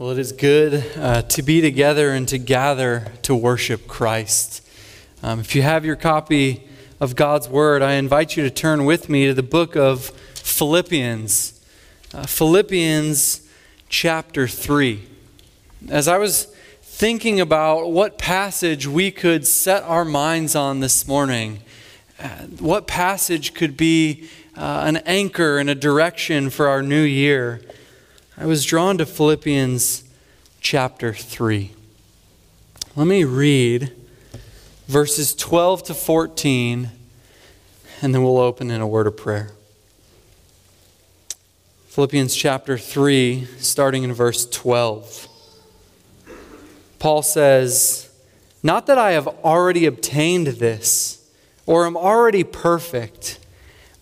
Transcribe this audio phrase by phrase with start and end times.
[0.00, 4.66] Well, it is good uh, to be together and to gather to worship Christ.
[5.22, 6.66] Um, if you have your copy
[7.00, 11.62] of God's Word, I invite you to turn with me to the book of Philippians.
[12.14, 13.46] Uh, Philippians
[13.90, 15.06] chapter 3.
[15.90, 16.46] As I was
[16.80, 21.58] thinking about what passage we could set our minds on this morning,
[22.18, 22.28] uh,
[22.58, 27.60] what passage could be uh, an anchor and a direction for our new year,
[28.40, 30.02] I was drawn to Philippians
[30.62, 31.72] chapter 3.
[32.96, 33.92] Let me read
[34.88, 36.88] verses 12 to 14,
[38.00, 39.50] and then we'll open in a word of prayer.
[41.88, 45.28] Philippians chapter 3, starting in verse 12.
[46.98, 48.10] Paul says,
[48.62, 51.30] Not that I have already obtained this
[51.66, 53.38] or am already perfect,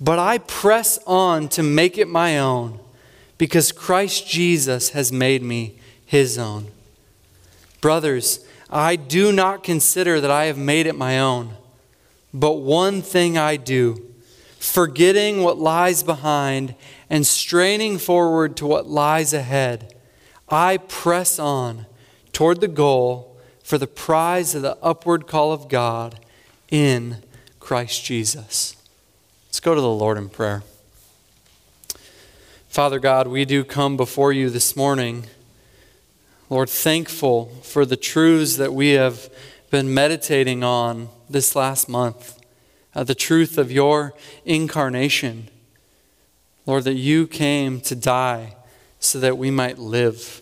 [0.01, 2.79] but I press on to make it my own
[3.39, 6.67] because Christ Jesus has made me his own.
[7.81, 11.55] Brothers, I do not consider that I have made it my own,
[12.35, 14.05] but one thing I do,
[14.59, 16.75] forgetting what lies behind
[17.09, 19.95] and straining forward to what lies ahead,
[20.49, 21.87] I press on
[22.33, 26.19] toward the goal for the prize of the upward call of God
[26.71, 27.19] in
[27.61, 28.77] Christ Jesus.
[29.47, 30.63] Let's go to the Lord in prayer.
[32.79, 35.25] Father God, we do come before you this morning,
[36.49, 39.29] Lord, thankful for the truths that we have
[39.69, 42.41] been meditating on this last month.
[42.95, 45.49] Uh, the truth of your incarnation.
[46.67, 48.55] Lord, that you came to die
[49.01, 50.41] so that we might live.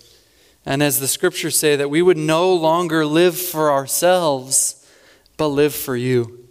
[0.66, 4.86] And as the scriptures say, that we would no longer live for ourselves,
[5.38, 6.46] but live for you.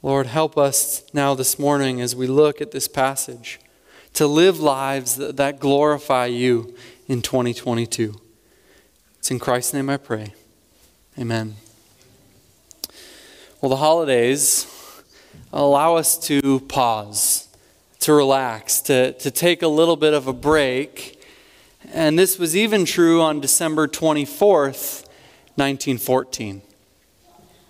[0.00, 3.58] Lord, help us now this morning as we look at this passage
[4.16, 6.74] to live lives that, glorify you
[7.06, 8.18] in 2022.
[9.18, 10.32] It's in Christ's name I pray.
[11.18, 11.56] Amen.
[13.60, 14.66] Well, the holidays
[15.52, 17.48] allow us to pause,
[18.00, 21.22] to relax, to, to take a little bit of a break.
[21.92, 25.04] And this was even true on December 24th,
[25.56, 26.62] 1914.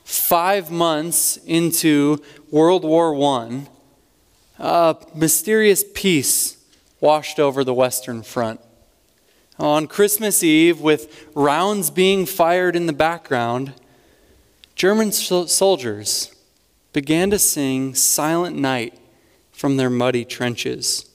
[0.05, 2.23] Five months into
[2.53, 3.67] World War I,
[4.59, 6.57] a mysterious peace
[7.01, 8.61] washed over the Western Front.
[9.59, 13.73] On Christmas Eve, with rounds being fired in the background,
[14.75, 16.35] German soldiers
[16.93, 18.99] began to sing Silent Night
[19.53, 21.09] from their muddy trenches.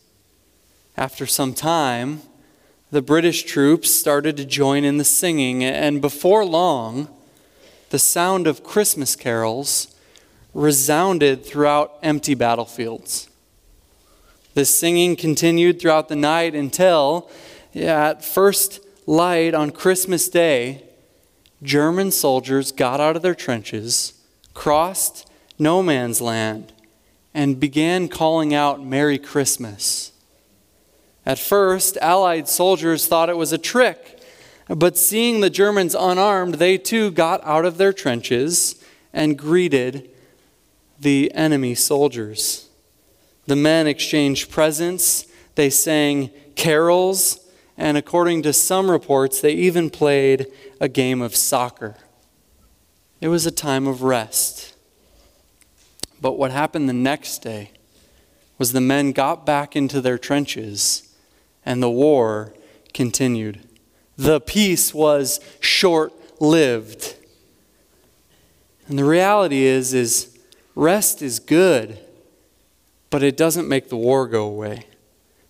[0.97, 2.21] After some time,
[2.91, 7.07] the British troops started to join in the singing, and before long,
[7.89, 9.95] the sound of Christmas carols
[10.53, 13.29] resounded throughout empty battlefields.
[14.53, 17.29] The singing continued throughout the night until,
[17.73, 20.83] at first light on Christmas Day,
[21.63, 24.13] German soldiers got out of their trenches,
[24.53, 26.73] crossed no man's land,
[27.33, 30.11] and began calling out Merry Christmas.
[31.25, 34.19] At first, Allied soldiers thought it was a trick,
[34.67, 38.83] but seeing the Germans unarmed, they too got out of their trenches
[39.13, 40.09] and greeted
[40.99, 42.67] the enemy soldiers.
[43.47, 45.25] The men exchanged presents,
[45.55, 47.39] they sang carols,
[47.77, 50.47] and according to some reports, they even played
[50.79, 51.95] a game of soccer.
[53.19, 54.75] It was a time of rest.
[56.21, 57.71] But what happened the next day
[58.57, 61.11] was the men got back into their trenches
[61.65, 62.53] and the war
[62.93, 63.59] continued.
[64.17, 67.15] The peace was short lived.
[68.87, 70.37] And the reality is, is
[70.75, 71.99] rest is good
[73.11, 74.87] but it doesn't make the war go away.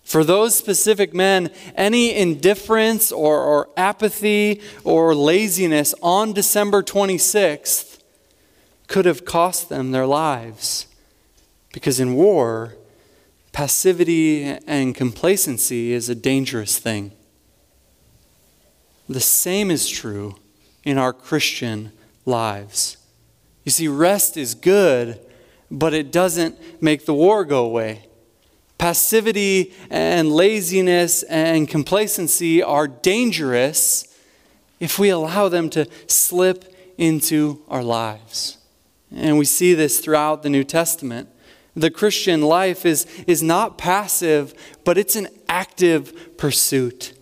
[0.02, 8.00] For those specific men, any indifference or, or apathy or laziness on December 26th
[8.88, 10.86] could have cost them their lives.
[11.72, 12.74] Because in war,
[13.52, 17.12] passivity and complacency is a dangerous thing.
[19.08, 20.36] The same is true
[20.84, 21.92] in our Christian
[22.26, 22.96] lives.
[23.64, 25.20] You see, rest is good
[25.72, 28.06] but it doesn't make the war go away.
[28.76, 34.14] Passivity and laziness and complacency are dangerous
[34.80, 38.58] if we allow them to slip into our lives.
[39.14, 41.30] And we see this throughout the New Testament.
[41.74, 44.52] The Christian life is, is not passive,
[44.84, 47.14] but it's an active pursuit.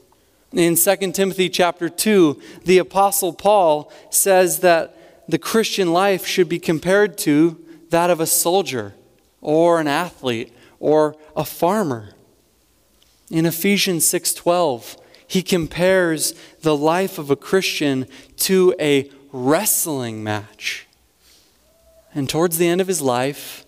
[0.53, 4.97] In 2 Timothy chapter 2, the apostle Paul says that
[5.29, 7.57] the Christian life should be compared to
[7.91, 8.95] that of a soldier
[9.41, 12.15] or an athlete or a farmer.
[13.31, 14.97] In Ephesians 6:12,
[15.27, 18.07] he compares the life of a Christian
[18.39, 20.87] to a wrestling match.
[22.13, 23.65] And towards the end of his life,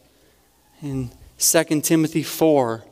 [0.83, 2.85] in 2 Timothy 4,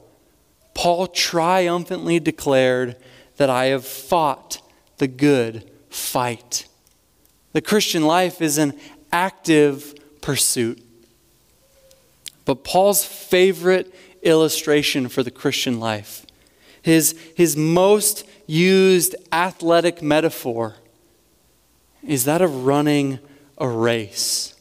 [0.75, 2.97] Paul triumphantly declared
[3.37, 4.63] that I have fought
[4.99, 6.67] the good fight.
[7.53, 8.79] The Christian life is an
[9.11, 10.81] active pursuit.
[12.51, 16.27] But Paul's favorite illustration for the Christian life,
[16.83, 20.75] his, his most used athletic metaphor,
[22.03, 23.21] is that of running
[23.57, 24.57] a race.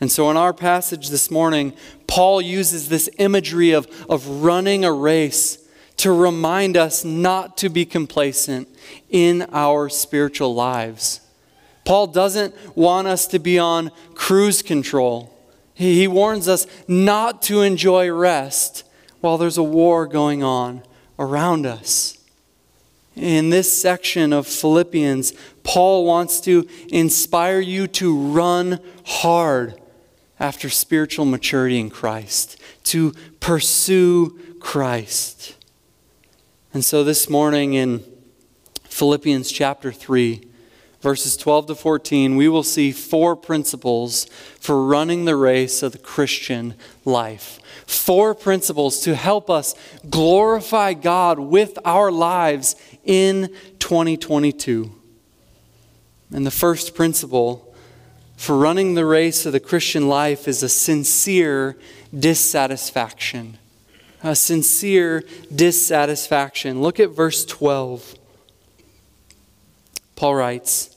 [0.00, 1.74] And so, in our passage this morning,
[2.08, 5.64] Paul uses this imagery of, of running a race
[5.98, 8.66] to remind us not to be complacent
[9.10, 11.20] in our spiritual lives.
[11.84, 15.37] Paul doesn't want us to be on cruise control.
[15.78, 18.82] He, warns us not to enjoy rest
[19.20, 20.82] while there's a war going on
[21.20, 22.18] around us.
[23.14, 29.80] In this section of Philippians, Paul wants to inspire you to run hard
[30.40, 35.54] after spiritual maturity in Christ, to pursue Christ.
[36.74, 38.02] And so this morning in
[38.82, 40.47] Philippians chapter 3,
[41.00, 44.24] verses 12 to 14, we will see four principles
[44.60, 46.74] for running the race of the Christian
[47.04, 47.60] life.
[47.86, 49.74] Four principles to help us
[50.08, 54.92] glorify God with our lives in 2022.
[56.32, 57.74] And the first principle
[58.36, 61.78] for running the race of the Christian life is a sincere
[62.16, 63.58] dissatisfaction.
[64.22, 65.24] A sincere
[65.54, 66.82] dissatisfaction.
[66.82, 68.17] Look at verse 12.
[70.18, 70.96] Paul writes,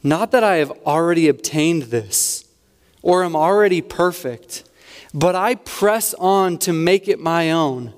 [0.00, 2.44] Not that I have already obtained this
[3.02, 4.62] or am already perfect,
[5.12, 7.94] but I press on to make it my own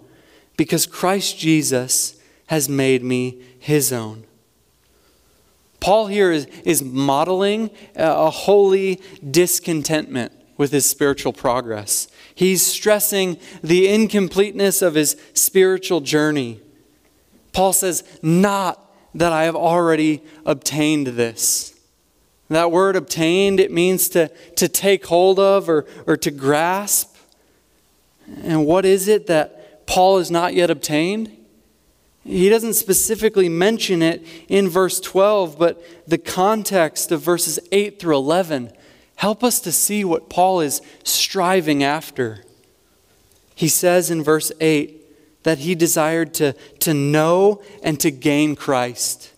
[0.57, 4.25] because Christ Jesus has made me his own.
[5.79, 12.09] Paul here is, is modeling a holy discontentment with his spiritual progress.
[12.35, 16.63] He's stressing the incompleteness of his spiritual journey.
[17.53, 21.75] Paul says, Not that I have already obtained this.
[22.49, 27.17] That word obtained, it means to, to take hold of or, or to grasp.
[28.43, 31.37] And what is it that Paul has not yet obtained?
[32.25, 38.17] He doesn't specifically mention it in verse 12, but the context of verses 8 through
[38.17, 38.73] 11
[39.17, 42.45] help us to see what Paul is striving after.
[43.55, 45.00] He says in verse 8
[45.43, 49.33] that he desired to, to know and to gain Christ.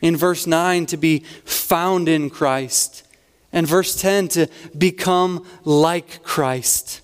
[0.00, 3.06] In verse 9, to be found in Christ.
[3.52, 7.00] And verse 10, to become like Christ.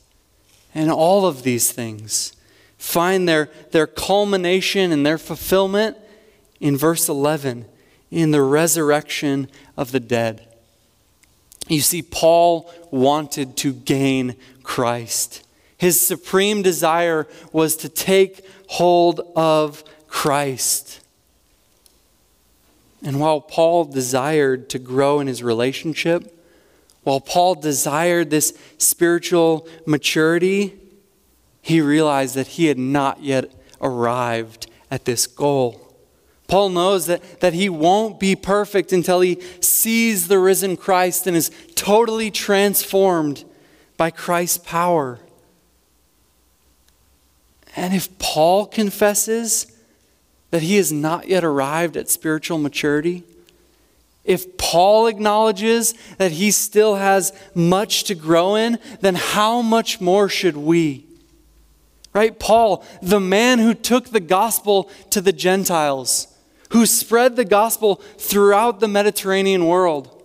[0.74, 2.32] And all of these things
[2.76, 5.96] find their, their culmination and their fulfillment
[6.60, 7.66] in verse 11
[8.10, 10.46] in the resurrection of the dead.
[11.68, 15.46] You see, Paul wanted to gain Christ.
[15.80, 21.00] His supreme desire was to take hold of Christ.
[23.02, 26.38] And while Paul desired to grow in his relationship,
[27.02, 30.78] while Paul desired this spiritual maturity,
[31.62, 33.50] he realized that he had not yet
[33.80, 35.94] arrived at this goal.
[36.46, 41.34] Paul knows that, that he won't be perfect until he sees the risen Christ and
[41.34, 43.46] is totally transformed
[43.96, 45.20] by Christ's power.
[47.76, 49.66] And if Paul confesses
[50.50, 53.24] that he has not yet arrived at spiritual maturity,
[54.24, 60.28] if Paul acknowledges that he still has much to grow in, then how much more
[60.28, 61.06] should we?
[62.12, 62.38] Right?
[62.38, 66.26] Paul, the man who took the gospel to the Gentiles,
[66.70, 70.22] who spread the gospel throughout the Mediterranean world.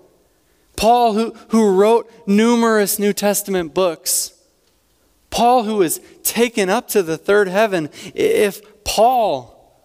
[0.75, 4.35] Paul, who, who wrote numerous New Testament books.
[5.29, 7.89] Paul, who was taken up to the third heaven.
[8.13, 9.75] If Paul,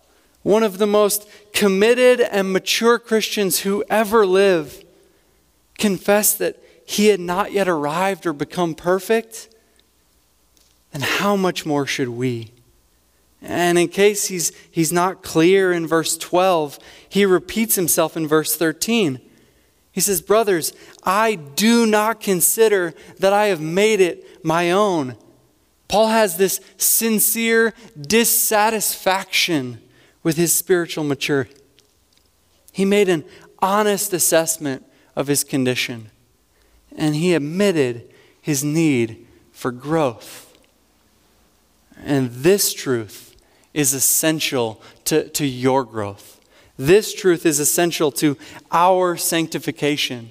[0.42, 4.84] one of the most committed and mature Christians who ever live,
[5.78, 9.48] confessed that he had not yet arrived or become perfect,
[10.92, 12.52] then how much more should we?
[13.42, 16.78] And in case he's, he's not clear in verse 12,
[17.08, 19.20] he repeats himself in verse 13.
[19.92, 25.16] He says, Brothers, I do not consider that I have made it my own.
[25.90, 29.80] Paul has this sincere dissatisfaction
[30.22, 31.54] with his spiritual maturity.
[32.72, 33.24] He made an
[33.58, 36.10] honest assessment of his condition,
[36.96, 38.08] and he admitted
[38.40, 40.56] his need for growth.
[41.96, 43.34] And this truth
[43.74, 46.40] is essential to, to your growth.
[46.76, 48.38] This truth is essential to
[48.70, 50.30] our sanctification.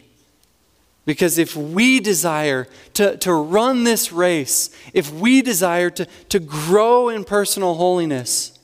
[1.10, 7.10] Because if we desire to, to run this race, if we desire to, to grow
[7.10, 8.60] in personal holiness,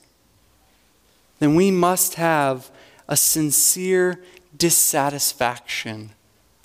[1.40, 2.70] then we must have
[3.08, 4.22] a sincere
[4.56, 6.10] dissatisfaction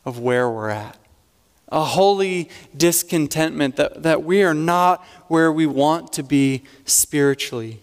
[0.05, 0.97] of where we're at.
[1.69, 7.81] A holy discontentment that, that we are not where we want to be spiritually.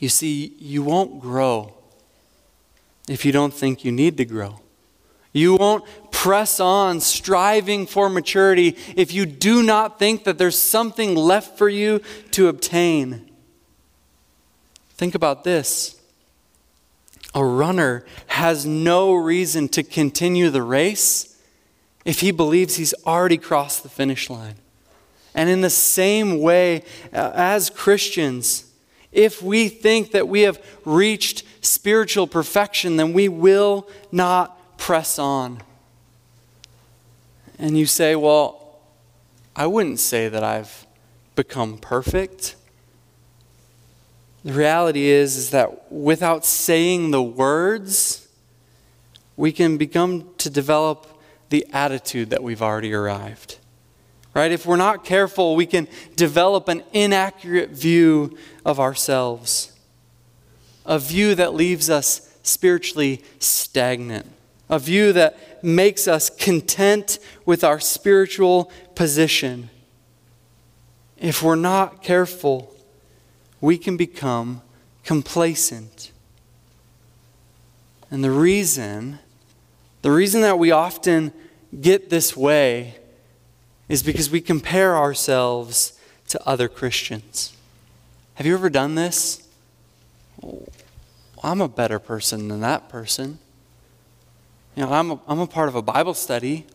[0.00, 1.74] You see, you won't grow
[3.08, 4.62] if you don't think you need to grow.
[5.36, 11.14] You won't press on striving for maturity if you do not think that there's something
[11.14, 12.00] left for you
[12.30, 13.30] to obtain.
[14.94, 16.00] Think about this
[17.34, 21.38] a runner has no reason to continue the race
[22.06, 24.54] if he believes he's already crossed the finish line.
[25.34, 28.72] And in the same way, uh, as Christians,
[29.12, 35.62] if we think that we have reached spiritual perfection, then we will not press on.
[37.58, 38.78] And you say, well,
[39.54, 40.86] I wouldn't say that I've
[41.34, 42.56] become perfect.
[44.44, 48.28] The reality is, is that without saying the words,
[49.36, 51.06] we can become to develop
[51.48, 53.58] the attitude that we've already arrived.
[54.34, 54.52] Right?
[54.52, 59.72] If we're not careful, we can develop an inaccurate view of ourselves,
[60.84, 64.30] a view that leaves us spiritually stagnant,
[64.68, 69.70] a view that makes us content with our spiritual position.
[71.18, 72.74] If we're not careful,
[73.60, 74.62] we can become
[75.04, 76.12] complacent.
[78.10, 79.18] And the reason,
[80.02, 81.32] the reason that we often
[81.80, 82.96] get this way
[83.88, 87.52] is because we compare ourselves to other Christians.
[88.34, 89.46] Have you ever done this?
[91.42, 93.38] I'm a better person than that person.
[94.76, 96.66] You know, I'm a, I'm a part of a Bible study.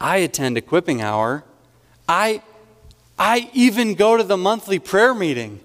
[0.00, 1.44] I attend equipping hour.
[2.08, 2.42] I,
[3.16, 5.60] I even go to the monthly prayer meeting.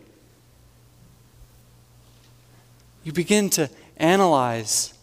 [3.04, 4.94] You begin to analyze.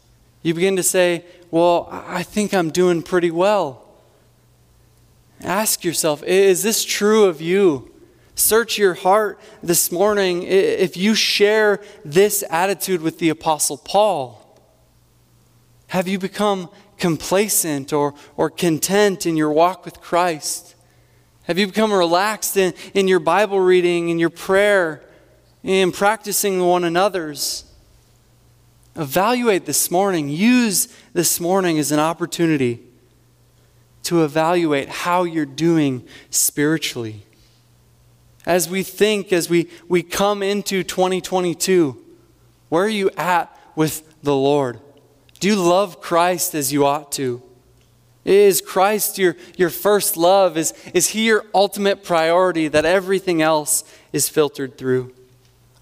[0.43, 3.85] You begin to say, Well, I think I'm doing pretty well.
[5.43, 7.91] Ask yourself, is this true of you?
[8.37, 14.40] Search your heart this morning if you share this attitude with the Apostle Paul.
[15.91, 20.77] Have you become complacent or, or content in your walk with Christ?
[21.45, 25.03] Have you become relaxed in, in your Bible reading, in your prayer,
[25.65, 27.65] in practicing one another's?
[28.95, 30.29] Evaluate this morning.
[30.29, 32.85] Use this morning as an opportunity
[34.05, 37.27] to evaluate how you're doing spiritually.
[38.47, 42.01] As we think, as we, we come into 2022,
[42.69, 44.79] where are you at with the Lord?
[45.41, 47.43] Do you love Christ as you ought to?
[48.27, 50.59] Is Christ your, your first love?
[50.59, 53.83] Is, is He your ultimate priority that everything else
[54.13, 55.15] is filtered through?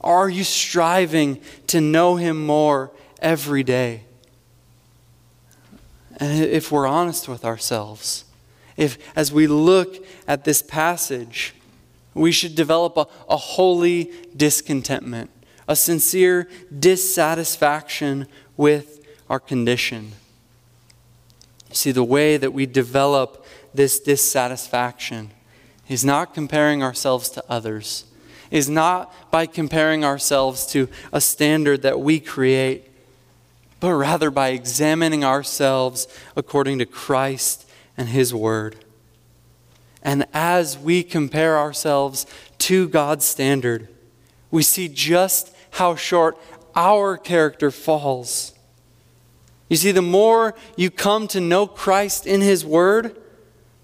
[0.01, 4.05] Are you striving to know Him more every day?
[6.19, 8.25] And if we're honest with ourselves,
[8.77, 11.53] if as we look at this passage,
[12.15, 15.31] we should develop a, a holy discontentment,
[15.67, 18.98] a sincere dissatisfaction with
[19.29, 20.13] our condition.
[21.69, 23.45] You see, the way that we develop
[23.75, 25.31] this dissatisfaction
[25.89, 28.05] is not comparing ourselves to others,
[28.51, 32.91] is not by comparing ourselves to a standard that we create,
[33.81, 38.77] but rather by examining ourselves according to Christ and His Word.
[40.03, 42.27] And as we compare ourselves
[42.59, 43.89] to God's standard,
[44.51, 46.39] we see just how short
[46.75, 48.55] our character falls.
[49.69, 53.17] You see, the more you come to know Christ in His Word,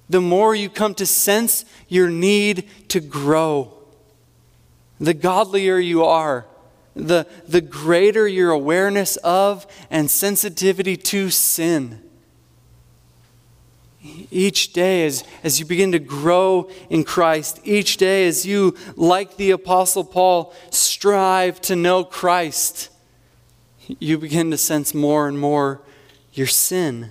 [0.09, 3.73] the more you come to sense your need to grow.
[4.99, 6.47] The godlier you are,
[6.95, 12.01] the, the greater your awareness of and sensitivity to sin.
[14.31, 19.37] Each day, as, as you begin to grow in Christ, each day, as you, like
[19.37, 22.91] the Apostle Paul, strive to know Christ
[23.87, 25.81] you begin to sense more and more
[26.33, 27.11] your sin.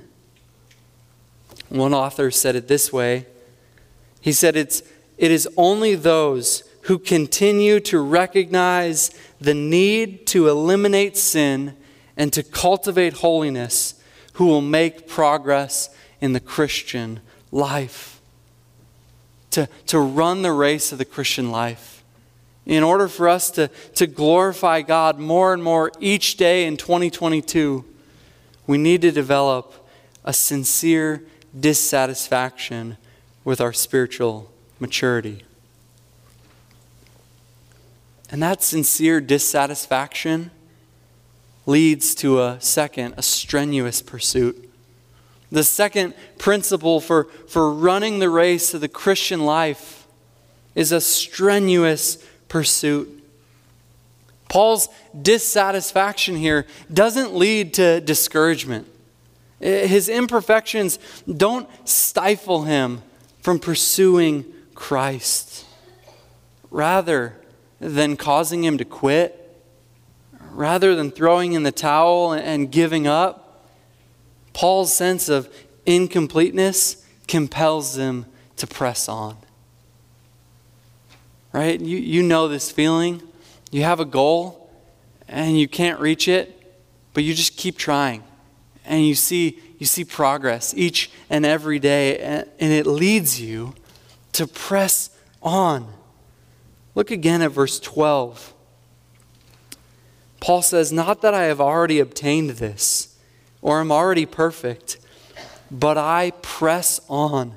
[1.69, 3.27] One author said it this way
[4.21, 4.83] He said, it's,
[5.17, 11.75] It is only those who continue to recognize the need to eliminate sin
[12.17, 13.95] and to cultivate holiness
[14.33, 15.89] who will make progress
[16.19, 18.21] in the Christian life.
[19.51, 21.92] To, to run the race of the Christian life
[22.65, 27.83] in order for us to, to glorify God more and more each day in 2022,
[28.67, 29.87] we need to develop
[30.23, 31.23] a sincere
[31.59, 32.97] dissatisfaction
[33.43, 35.43] with our spiritual maturity.
[38.29, 40.51] And that sincere dissatisfaction
[41.65, 44.69] leads to a second, a strenuous pursuit.
[45.51, 50.07] The second principle for, for running the race of the Christian life
[50.73, 52.17] is a strenuous
[52.53, 53.09] pursuit.
[54.47, 54.87] Paul's
[55.19, 58.87] dissatisfaction here doesn't lead to discouragement.
[59.59, 63.01] His imperfections don't stifle him
[63.41, 64.45] from pursuing
[64.75, 65.65] Christ.
[66.69, 67.35] Rather
[67.79, 69.59] than causing him to quit,
[70.51, 73.67] rather than throwing in the towel and giving up,
[74.53, 75.51] Paul's sense of
[75.87, 79.37] incompleteness compels him to press on.
[81.53, 81.79] Right?
[81.79, 83.21] You, you know this feeling.
[83.71, 84.69] You have a goal
[85.27, 86.75] and you can't reach it,
[87.13, 88.23] but you just keep trying
[88.85, 93.73] and you see, you see progress each and every day, and, and it leads you
[94.33, 95.09] to press
[95.41, 95.91] on.
[96.95, 98.53] Look again at verse 12.
[100.39, 103.17] Paul says, Not that I have already obtained this
[103.61, 104.97] or am already perfect,
[105.71, 107.55] but I press on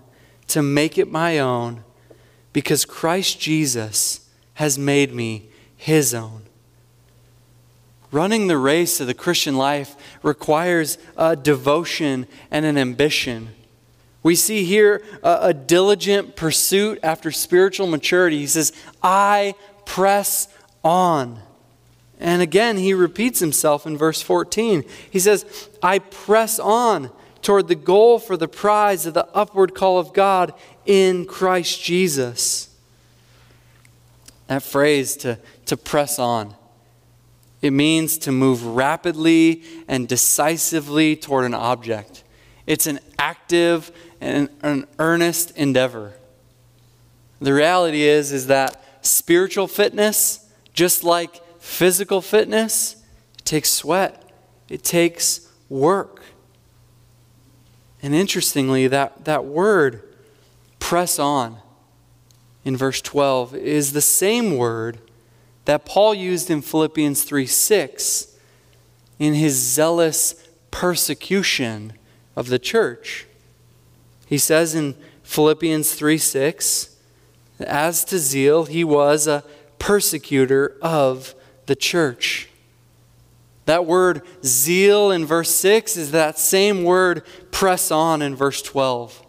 [0.49, 1.83] to make it my own
[2.57, 6.41] because Christ Jesus has made me his own.
[8.11, 13.51] Running the race of the Christian life requires a devotion and an ambition.
[14.23, 18.39] We see here a, a, diligent pursuit after spiritual maturity.
[18.39, 18.73] He says,
[19.03, 20.49] I press
[20.83, 21.39] on.
[22.19, 24.83] And again, he repeats himself in verse 14.
[25.11, 27.11] He says, I press on
[27.47, 30.53] toward the goal for the prize of the upward call of God
[30.85, 32.75] in Christ Jesus.
[34.49, 36.57] That phrase, to, to press on
[37.63, 42.25] it means to move rapidly and decisively toward an object.
[42.67, 46.15] It's an active and an earnest endeavor.
[47.41, 52.97] The reality is is that spiritual fitness, just like physical fitness,
[53.39, 54.33] it takes sweat.
[54.69, 56.16] It takes work.
[58.03, 60.03] And interestingly, that, that word,
[60.79, 61.59] press on,
[62.65, 64.99] in verse 12, is the same word
[65.65, 68.37] that Paul used in Philippians 3 6
[69.19, 71.95] in his zealous persecution
[72.35, 73.27] of the church.
[74.27, 76.97] He says in Philippians 3 6,
[77.61, 79.43] as to zeal, he was a
[79.79, 81.35] persecutor of
[81.67, 82.49] the church.
[83.67, 89.23] That word zeal in verse 6 is that same word press on in verse 12.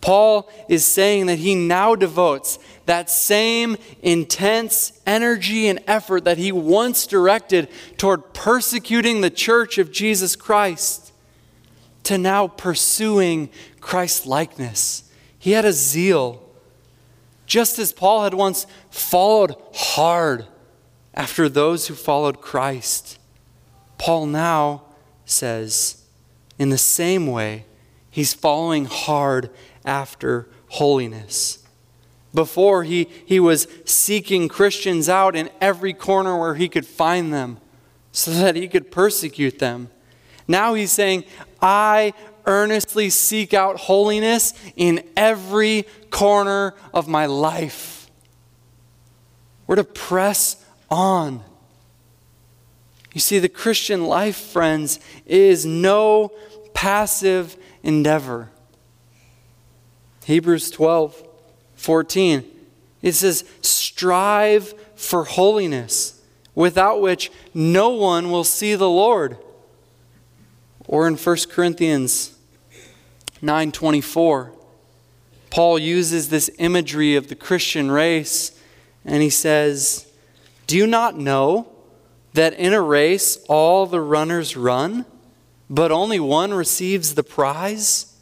[0.00, 6.52] Paul is saying that he now devotes that same intense energy and effort that he
[6.52, 11.12] once directed toward persecuting the church of Jesus Christ
[12.04, 13.48] to now pursuing
[13.80, 15.10] Christ likeness.
[15.38, 16.42] He had a zeal,
[17.46, 20.46] just as Paul had once followed hard
[21.14, 23.18] after those who followed Christ.
[24.04, 24.82] Paul now
[25.24, 26.04] says,
[26.58, 27.64] in the same way,
[28.10, 29.48] he's following hard
[29.82, 31.64] after holiness.
[32.34, 37.56] Before, he, he was seeking Christians out in every corner where he could find them
[38.12, 39.88] so that he could persecute them.
[40.46, 41.24] Now he's saying,
[41.62, 42.12] I
[42.44, 48.10] earnestly seek out holiness in every corner of my life.
[49.66, 51.42] We're to press on.
[53.14, 56.32] You see, the Christian life, friends, is no
[56.74, 58.50] passive endeavor.
[60.24, 61.22] Hebrews 12,
[61.76, 62.44] 14.
[63.02, 66.20] It says, Strive for holiness,
[66.56, 69.38] without which no one will see the Lord.
[70.86, 72.36] Or in 1 Corinthians
[73.40, 74.50] 9:24,
[75.50, 78.52] Paul uses this imagery of the Christian race
[79.04, 80.06] and he says,
[80.66, 81.73] "Do you not know
[82.34, 85.06] that in a race all the runners run,
[85.70, 88.14] but only one receives the prize?"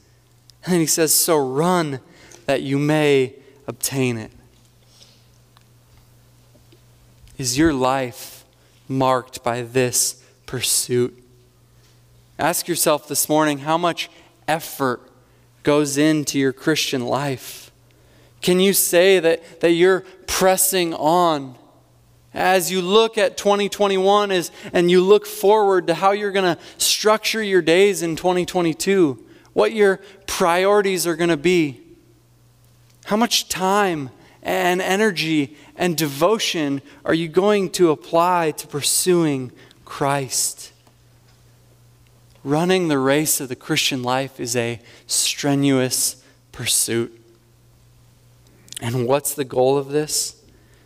[0.64, 2.00] And he says, So run
[2.46, 3.34] that you may
[3.66, 4.30] obtain it.
[7.38, 8.44] Is your life
[8.88, 11.18] marked by this pursuit?
[12.38, 14.10] Ask yourself this morning how much
[14.46, 15.00] effort
[15.62, 17.70] goes into your Christian life.
[18.40, 21.56] Can you say that, that you're pressing on?
[22.34, 26.62] As you look at 2021 is, and you look forward to how you're going to
[26.78, 31.80] structure your days in 2022, what your priorities are going to be.
[33.04, 34.10] How much time
[34.42, 39.52] and energy and devotion are you going to apply to pursuing
[39.84, 40.72] Christ?
[42.44, 47.18] Running the race of the Christian life is a strenuous pursuit.
[48.80, 50.36] And what's the goal of this?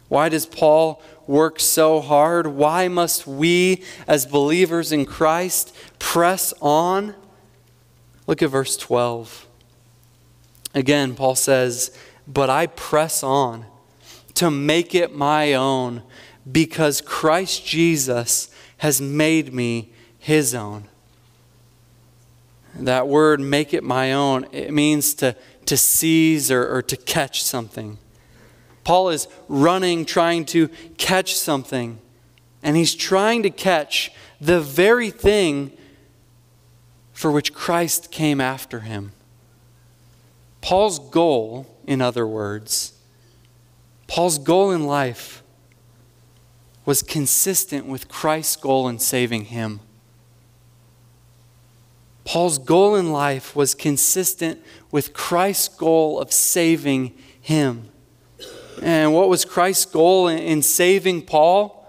[0.09, 2.47] Why does Paul work so hard?
[2.47, 7.15] Why must we, as believers in Christ, press on?
[8.27, 9.47] Look at verse 12.
[10.75, 13.67] Again, Paul says, But I press on
[14.35, 16.03] to make it my own
[16.51, 20.85] because Christ Jesus has made me his own.
[22.75, 25.35] That word, make it my own, it means to,
[25.65, 27.99] to seize or, or to catch something.
[28.87, 31.99] Paul is running, trying to catch something,
[32.63, 35.73] and he's trying to catch the very thing
[37.13, 39.11] for which Christ came after him.
[40.61, 42.93] Paul's goal, in other words,
[44.07, 45.43] Paul's goal in life
[46.85, 49.81] was consistent with Christ's goal in saving him.
[52.25, 57.91] Paul's goal in life was consistent with Christ's goal of saving him.
[58.83, 61.87] And what was Christ's goal in saving Paul?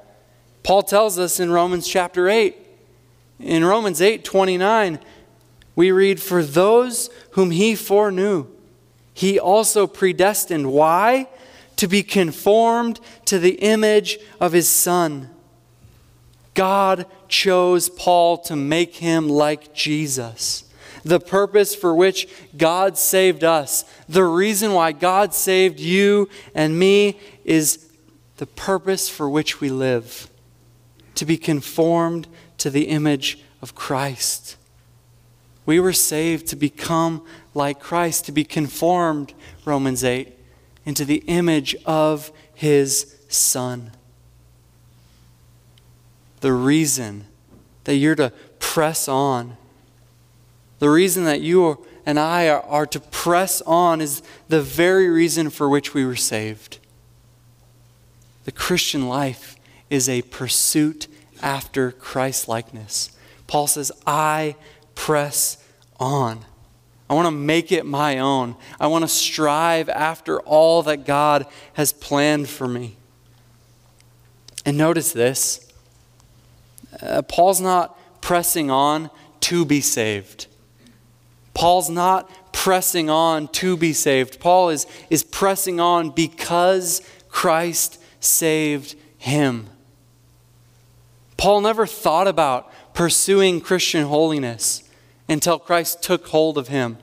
[0.64, 2.56] Paul tells us in Romans chapter 8.
[3.40, 5.00] In Romans 8 29,
[5.76, 8.48] we read, For those whom he foreknew,
[9.14, 10.72] he also predestined.
[10.72, 11.28] Why?
[11.78, 15.30] To be conformed to the image of his Son
[16.58, 20.64] God chose Paul to make him like Jesus.
[21.08, 27.18] The purpose for which God saved us, the reason why God saved you and me,
[27.46, 27.90] is
[28.38, 30.30] the purpose for which we live
[31.16, 34.58] to be conformed to the image of Christ.
[35.66, 39.34] We were saved to become like Christ, to be conformed,
[39.66, 40.38] Romans 8,
[40.86, 43.92] into the image of his Son
[46.42, 47.26] the reason
[47.86, 49.58] that you're to press on.
[50.80, 55.50] The reason that you and I are, are, to press on is the very reason
[55.50, 56.80] for which we were saved.
[58.46, 59.56] The Christian life
[59.90, 61.08] is a pursuit
[61.42, 63.12] after Christ likeness.
[63.48, 64.56] Paul says, I
[64.96, 65.64] press
[66.00, 66.46] on.
[67.10, 68.56] I want to make it my own.
[68.80, 72.98] I want to strive after all that God has planned for me.
[74.66, 75.72] And notice this
[77.02, 79.10] uh, Paul's not pressing on
[79.42, 80.48] to be saved.
[81.58, 84.40] Paul's not pressing on to be saved.
[84.40, 89.66] Paul is, is pressing on because Christ saved him.
[91.36, 94.84] Paul never thought about pursuing Christian holiness
[95.28, 97.00] until Christ took hold of him.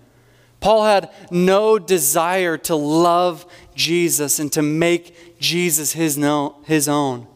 [0.61, 7.27] Paul had no desire to love Jesus and to make Jesus his, no, his own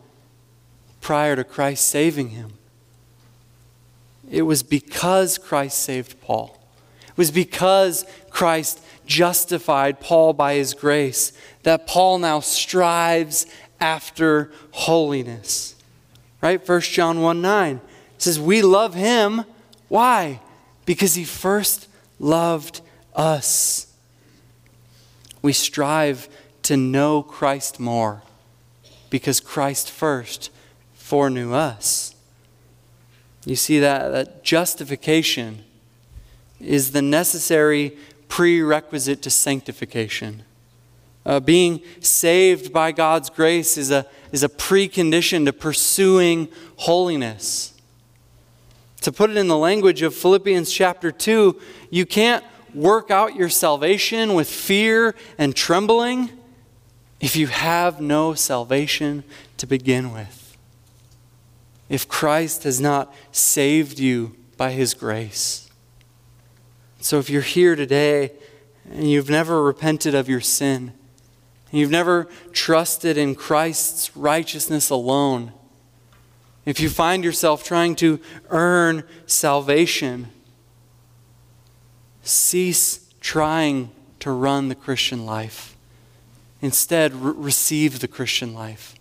[1.00, 2.52] prior to Christ saving him.
[4.30, 6.57] It was because Christ saved Paul.
[7.18, 11.32] Was because Christ justified Paul by his grace
[11.64, 13.44] that Paul now strives
[13.80, 15.74] after holiness.
[16.40, 16.66] Right?
[16.66, 17.80] 1 John 1 9
[18.18, 19.44] says, We love him.
[19.88, 20.40] Why?
[20.86, 22.80] Because he first loved
[23.14, 23.92] us.
[25.42, 26.28] We strive
[26.62, 28.22] to know Christ more
[29.10, 30.50] because Christ first
[30.94, 32.14] foreknew us.
[33.44, 35.64] You see that, that justification
[36.60, 37.96] is the necessary
[38.28, 40.42] prerequisite to sanctification.
[41.24, 47.74] Uh, being saved by God's grace is a, is a precondition to pursuing holiness.
[49.02, 52.44] To put it in the language of Philippians chapter 2, you can't
[52.74, 56.30] work out your salvation with fear and trembling
[57.20, 59.24] if you have no salvation
[59.56, 60.48] to begin with
[61.88, 65.67] if Christ has not saved you by his grace.
[67.00, 68.32] So if you're here today
[68.90, 70.92] and you've never repented of your sin,
[71.70, 75.52] and you've never trusted in Christ's righteousness alone,
[76.64, 80.28] if you find yourself trying to earn salvation,
[82.22, 85.76] cease trying to run the Christian life.
[86.60, 88.94] Instead, re- receive the Christian life.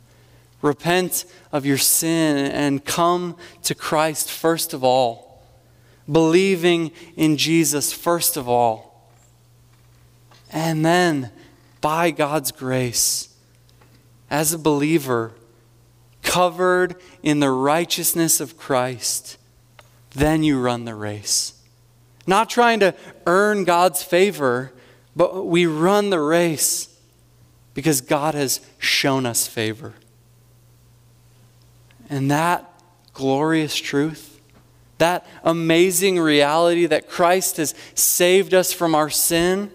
[0.61, 5.26] Repent of your sin and come to Christ first of all,
[6.11, 9.09] believing in Jesus first of all.
[10.51, 11.31] And then,
[11.81, 13.35] by God's grace,
[14.29, 15.33] as a believer,
[16.21, 19.37] covered in the righteousness of Christ,
[20.11, 21.53] then you run the race.
[22.25, 22.93] Not trying to
[23.25, 24.73] earn God's favor,
[25.15, 26.93] but we run the race
[27.73, 29.93] because God has shown us favor.
[32.09, 32.67] And that
[33.13, 34.26] glorious truth,
[34.97, 39.71] that amazing reality that Christ has saved us from our sin,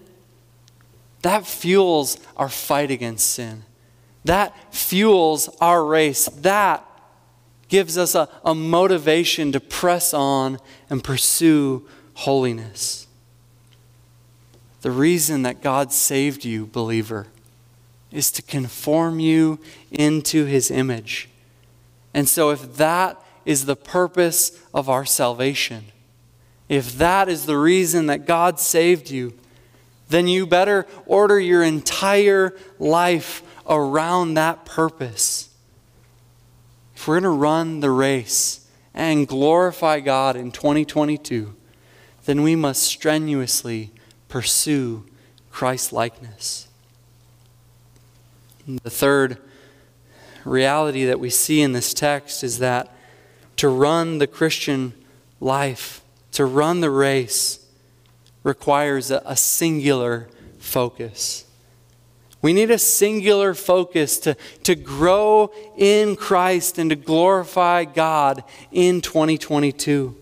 [1.23, 3.65] that fuels our fight against sin.
[4.25, 6.27] That fuels our race.
[6.27, 6.85] That
[7.69, 10.59] gives us a, a motivation to press on
[10.91, 13.07] and pursue holiness.
[14.83, 17.29] The reason that God saved you, believer,
[18.11, 19.59] is to conform you
[19.91, 21.29] into his image.
[22.13, 25.87] And so, if that is the purpose of our salvation,
[26.69, 29.35] if that is the reason that God saved you,
[30.09, 35.51] then you better order your entire life around that purpose.
[36.95, 41.55] If we're going to run the race and glorify God in 2022,
[42.25, 43.91] then we must strenuously
[44.29, 45.05] pursue
[45.51, 46.69] Christ likeness.
[48.67, 49.39] The third
[50.45, 52.95] reality that we see in this text is that
[53.57, 54.93] to run the Christian
[55.41, 57.65] life, to run the race,
[58.43, 61.45] requires a, a singular focus.
[62.41, 69.01] We need a singular focus to, to grow in Christ and to glorify God in
[69.01, 70.17] 2022.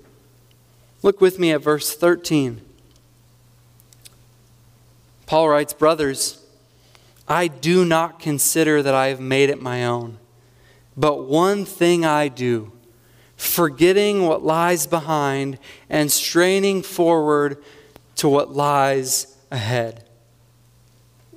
[1.03, 2.61] Look with me at verse 13.
[5.25, 6.45] Paul writes, Brothers,
[7.27, 10.19] I do not consider that I have made it my own,
[10.97, 12.73] but one thing I do,
[13.41, 17.57] forgetting what lies behind and straining forward
[18.15, 20.05] to what lies ahead.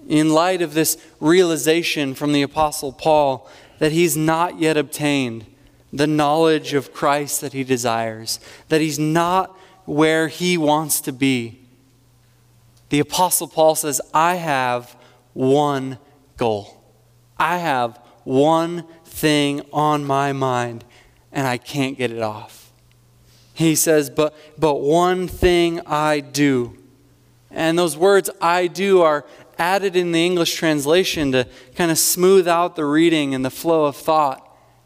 [0.09, 5.45] In light of this realization from the Apostle Paul that he's not yet obtained
[5.93, 8.37] the knowledge of Christ that he desires,
[8.67, 11.61] that he's not where he wants to be,
[12.89, 14.93] the Apostle Paul says, I have
[15.31, 15.99] one
[16.35, 16.83] goal.
[17.37, 20.83] I have one thing on my mind,
[21.33, 22.71] and I can't get it off.
[23.53, 26.77] He says, but, but one thing I do.
[27.51, 29.25] And those words, I do, are
[29.57, 33.85] added in the English translation to kind of smooth out the reading and the flow
[33.85, 34.39] of thought.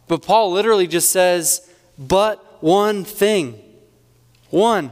[0.07, 3.61] But Paul literally just says, but one thing.
[4.49, 4.91] One.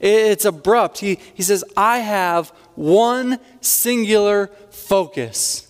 [0.00, 0.98] It's abrupt.
[0.98, 5.68] He, he says, I have one singular focus.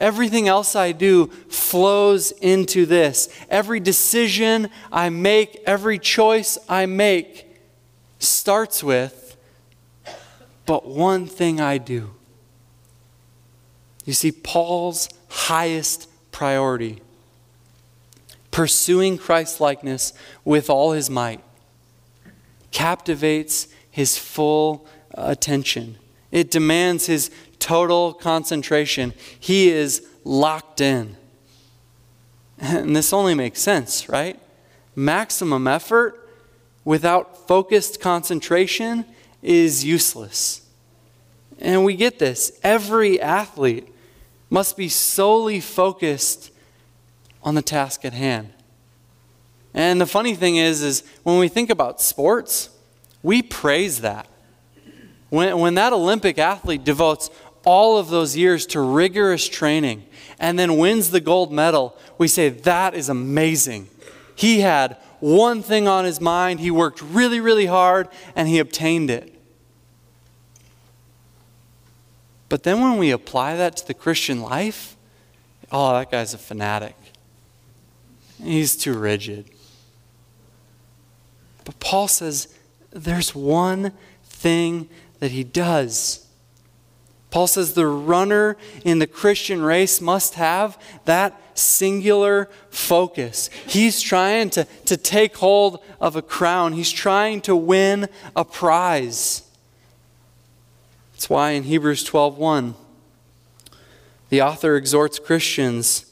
[0.00, 3.28] Everything else I do flows into this.
[3.50, 7.46] Every decision I make, every choice I make
[8.18, 9.36] starts with,
[10.64, 12.10] but one thing I do.
[14.06, 17.02] You see, Paul's highest priority,
[18.50, 21.42] pursuing Christ likeness with all his might,
[22.70, 25.98] captivates his full attention.
[26.30, 29.14] It demands his total concentration.
[29.38, 31.16] He is locked in.
[32.58, 34.38] And this only makes sense, right?
[34.94, 36.28] Maximum effort
[36.84, 39.04] without focused concentration
[39.42, 40.62] is useless.
[41.58, 42.58] And we get this.
[42.62, 43.88] Every athlete
[44.48, 46.50] must be solely focused
[47.42, 48.52] on the task at hand.
[49.72, 52.70] And the funny thing is is when we think about sports,
[53.22, 54.26] we praise that.
[55.28, 57.30] When, when that Olympic athlete devotes
[57.64, 60.04] all of those years to rigorous training
[60.38, 63.88] and then wins the gold medal, we say, that is amazing.
[64.34, 69.10] He had one thing on his mind, he worked really, really hard, and he obtained
[69.10, 69.34] it.
[72.48, 74.96] But then when we apply that to the Christian life,
[75.70, 76.96] oh, that guy's a fanatic.
[78.42, 79.50] He's too rigid.
[81.64, 82.48] But Paul says
[82.90, 83.92] there's one
[84.24, 84.88] thing
[85.20, 86.26] that he does.
[87.30, 93.48] Paul says the runner in the Christian race must have that singular focus.
[93.66, 99.42] He's trying to, to take hold of a crown, he's trying to win a prize.
[101.12, 102.74] That's why in Hebrews 12:1
[104.30, 106.06] the author exhorts Christians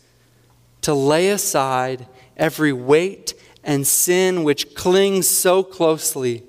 [0.83, 6.42] to lay aside every weight and sin which clings so closely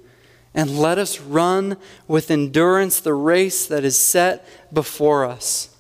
[0.54, 5.76] and let us run with endurance the race that is set before us.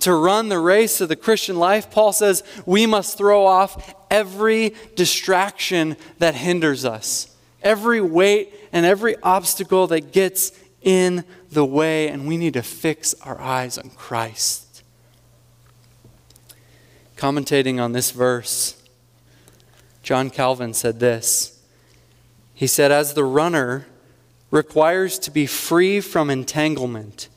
[0.00, 4.74] To run the race of the Christian life, Paul says we must throw off every
[4.94, 10.52] distraction that hinders us, every weight and every obstacle that gets
[10.82, 14.82] in the way, and we need to fix our eyes on Christ.
[17.16, 18.80] Commentating on this verse,
[20.04, 21.57] John Calvin said this.
[22.58, 23.86] He said, As the runner
[24.50, 27.28] requires to be free from entanglement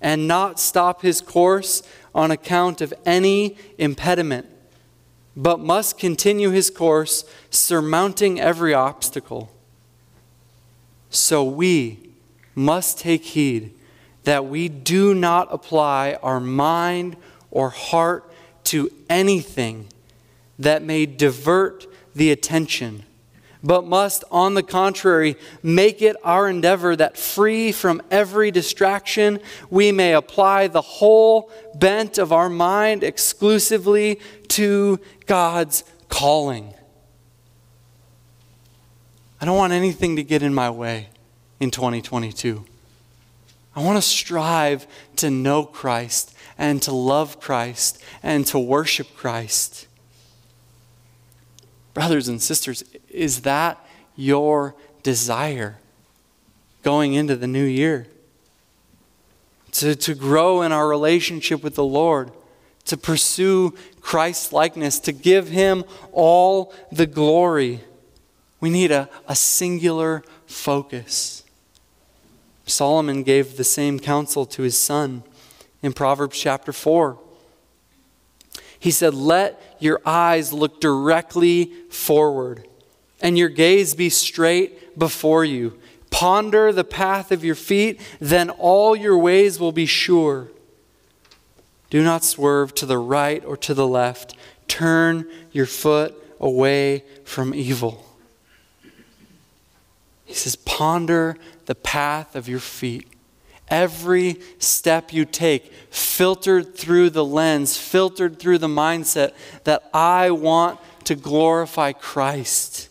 [0.00, 4.46] and not stop his course on account of any impediment,
[5.36, 9.52] but must continue his course, surmounting every obstacle.
[11.10, 12.00] So we
[12.56, 13.72] must take heed
[14.24, 17.16] that we do not apply our mind
[17.52, 18.28] or heart
[18.64, 19.86] to anything
[20.58, 23.04] that may divert the attention
[23.66, 29.90] but must, on the contrary, make it our endeavor that free from every distraction, we
[29.90, 36.72] may apply the whole bent of our mind exclusively to God's calling.
[39.40, 41.08] I don't want anything to get in my way
[41.58, 42.64] in 2022.
[43.74, 49.86] I want to strive to know Christ and to love Christ and to worship Christ.
[51.92, 52.84] Brothers and sisters,
[53.16, 55.78] is that your desire
[56.82, 58.06] going into the new year?
[59.72, 62.30] To, to grow in our relationship with the Lord,
[62.86, 67.80] to pursue Christ's likeness, to give Him all the glory.
[68.60, 71.42] We need a, a singular focus.
[72.66, 75.22] Solomon gave the same counsel to his son
[75.82, 77.18] in Proverbs chapter 4.
[78.78, 82.66] He said, Let your eyes look directly forward
[83.26, 85.76] and your gaze be straight before you.
[86.10, 90.46] Ponder the path of your feet, then all your ways will be sure.
[91.90, 94.36] Do not swerve to the right or to the left.
[94.68, 98.06] Turn your foot away from evil.
[100.24, 103.08] He says, Ponder the path of your feet.
[103.66, 109.32] Every step you take, filtered through the lens, filtered through the mindset
[109.64, 112.85] that I want to glorify Christ.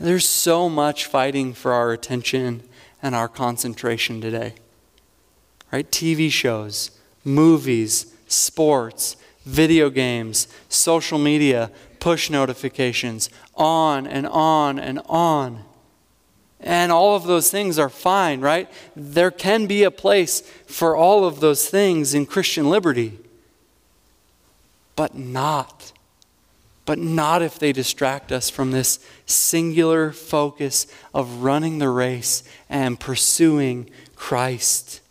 [0.00, 2.62] There's so much fighting for our attention
[3.02, 4.54] and our concentration today.
[5.72, 5.90] Right?
[5.90, 6.92] TV shows,
[7.24, 15.64] movies, sports, video games, social media, push notifications, on and on and on.
[16.60, 18.68] And all of those things are fine, right?
[18.96, 23.18] There can be a place for all of those things in Christian liberty,
[24.96, 25.92] but not.
[26.88, 32.98] But not if they distract us from this singular focus of running the race and
[32.98, 35.02] pursuing Christ.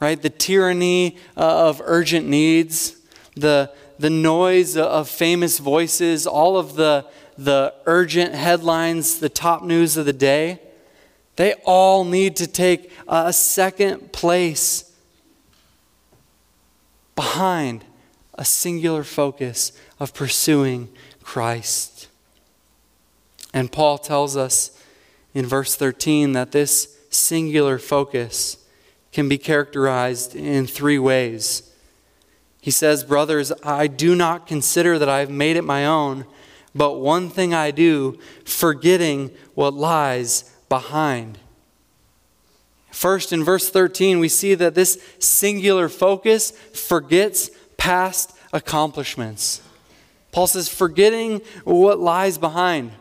[0.00, 0.22] Right?
[0.22, 2.96] The tyranny uh, of urgent needs,
[3.36, 7.04] the, the noise of famous voices, all of the
[7.36, 10.60] the urgent headlines, the top news of the day,
[11.36, 14.90] they all need to take a second place
[17.14, 17.84] behind
[18.34, 20.88] a singular focus of pursuing
[21.22, 22.08] Christ.
[23.54, 24.82] And Paul tells us
[25.34, 28.56] in verse 13 that this singular focus
[29.12, 31.72] can be characterized in three ways.
[32.60, 36.24] He says, Brothers, I do not consider that I have made it my own
[36.74, 41.38] but one thing I do, forgetting what lies behind.
[42.90, 49.62] First, in verse 13, we see that this singular focus forgets past accomplishments.
[50.32, 52.92] Paul says, forgetting what lies behind.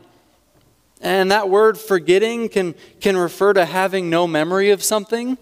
[1.02, 5.38] And that word forgetting can, can refer to having no memory of something.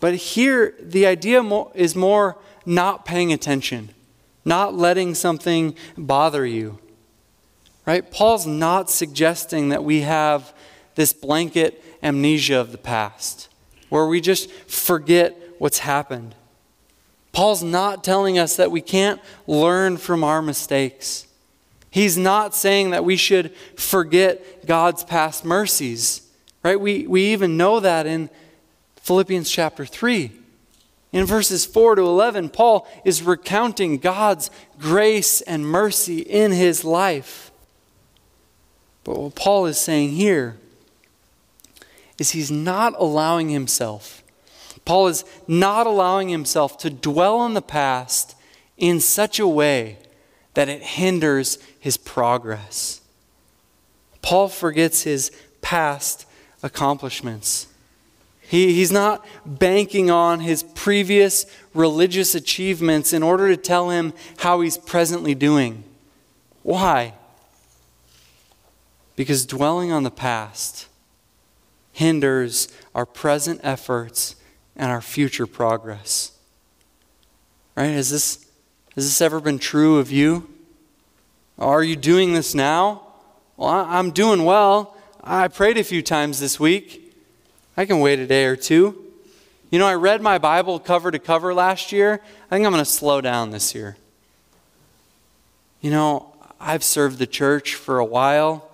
[0.00, 1.42] But here, the idea
[1.74, 3.90] is more not paying attention,
[4.44, 6.78] not letting something bother you.
[7.86, 8.08] Right?
[8.08, 10.54] Paul's not suggesting that we have
[10.94, 13.48] this blanket amnesia of the past
[13.88, 16.34] where we just forget what's happened.
[17.32, 21.26] Paul's not telling us that we can't learn from our mistakes.
[21.90, 26.22] He's not saying that we should forget God's past mercies.
[26.62, 26.80] Right?
[26.80, 28.30] We, we even know that in
[28.96, 30.30] Philippians chapter 3.
[31.12, 37.50] In verses 4 to 11, Paul is recounting God's grace and mercy in his life.
[39.04, 40.56] But what Paul is saying here
[42.18, 44.21] is he's not allowing himself,
[44.84, 48.34] Paul is not allowing himself to dwell on the past
[48.76, 49.98] in such a way
[50.54, 53.00] that it hinders his progress.
[54.22, 55.30] Paul forgets his
[55.60, 56.26] past
[56.62, 57.66] accomplishments.
[58.40, 64.60] He, he's not banking on his previous religious achievements in order to tell him how
[64.60, 65.84] he's presently doing.
[66.62, 67.14] Why?
[69.16, 70.88] Because dwelling on the past
[71.92, 74.36] hinders our present efforts
[74.76, 76.32] and our future progress.
[77.76, 77.86] Right?
[77.86, 78.46] Has this,
[78.94, 80.48] has this ever been true of you?
[81.58, 83.02] Are you doing this now?
[83.56, 84.96] Well, I'm doing well.
[85.22, 87.14] I prayed a few times this week.
[87.76, 88.98] I can wait a day or two.
[89.70, 92.20] You know, I read my Bible cover to cover last year.
[92.46, 93.96] I think I'm going to slow down this year.
[95.80, 98.70] You know, I've served the church for a while.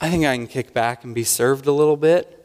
[0.00, 2.43] I think I can kick back and be served a little bit.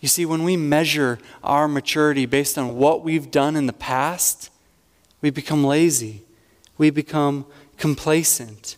[0.00, 4.50] You see, when we measure our maturity based on what we've done in the past,
[5.20, 6.22] we become lazy.
[6.78, 7.44] We become
[7.76, 8.76] complacent.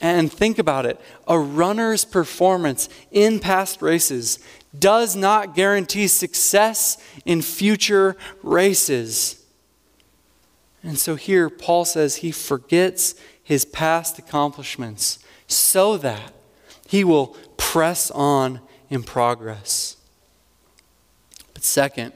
[0.00, 4.38] And think about it a runner's performance in past races
[4.78, 9.42] does not guarantee success in future races.
[10.82, 15.18] And so here, Paul says he forgets his past accomplishments
[15.48, 16.32] so that
[16.86, 18.60] he will press on
[18.90, 19.95] in progress.
[21.66, 22.12] Second,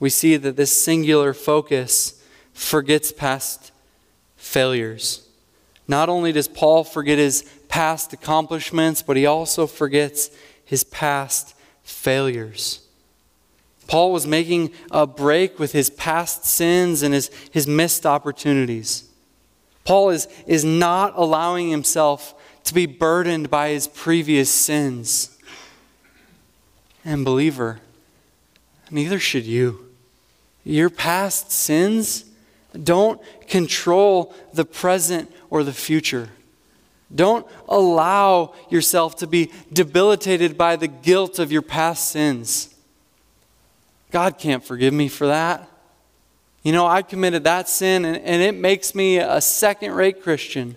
[0.00, 2.20] we see that this singular focus
[2.52, 3.70] forgets past
[4.36, 5.26] failures.
[5.86, 10.30] Not only does Paul forget his past accomplishments, but he also forgets
[10.64, 11.54] his past
[11.84, 12.80] failures.
[13.86, 19.08] Paul was making a break with his past sins and his, his missed opportunities.
[19.84, 25.38] Paul is, is not allowing himself to be burdened by his previous sins.
[27.04, 27.80] And, believer,
[28.90, 29.86] neither should you.
[30.64, 32.24] Your past sins
[32.82, 36.28] don't control the present or the future.
[37.14, 42.74] Don't allow yourself to be debilitated by the guilt of your past sins.
[44.10, 45.68] God can't forgive me for that.
[46.62, 50.76] You know, I committed that sin and, and it makes me a second rate Christian.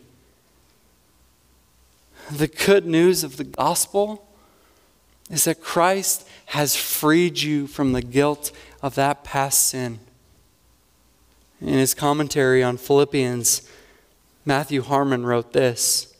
[2.32, 4.26] The good news of the gospel
[5.30, 9.98] is that Christ has freed you from the guilt of that past sin.
[11.62, 13.62] In his commentary on Philippians,
[14.44, 16.14] Matthew Harmon wrote this.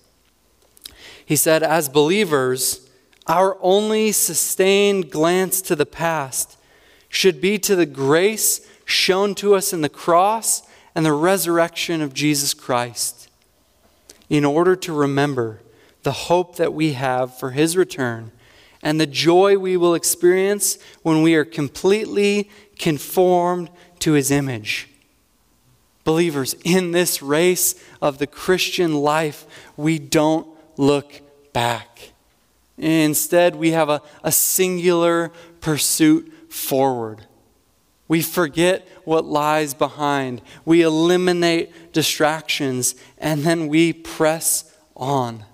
[1.26, 2.90] He said, As believers,
[3.28, 6.58] our only sustained glance to the past
[7.10, 10.64] should be to the grace shown to us in the cross
[10.96, 13.30] and the resurrection of Jesus Christ,
[14.30, 15.60] in order to remember
[16.04, 18.32] the hope that we have for his return
[18.84, 23.70] and the joy we will experience when we are completely conformed
[24.00, 24.90] to his image.
[26.04, 29.46] Believers, in this race of the Christian life,
[29.78, 31.22] we don't look
[31.54, 32.12] back.
[32.78, 37.28] Instead, we have a, a singular pursuit forward.
[38.08, 40.42] We forget what lies behind.
[40.66, 45.46] We eliminate distractions and then we press on.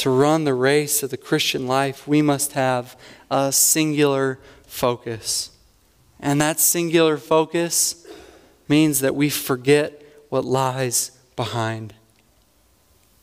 [0.00, 2.96] To run the race of the Christian life, we must have
[3.30, 5.50] a singular focus.
[6.18, 8.06] And that singular focus
[8.66, 11.92] means that we forget what lies behind.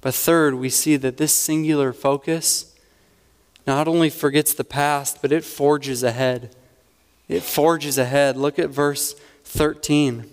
[0.03, 2.75] But third, we see that this singular focus
[3.65, 6.55] not only forgets the past, but it forges ahead.
[7.27, 8.37] It forges ahead.
[8.37, 9.15] Look at verse
[9.45, 10.29] 13.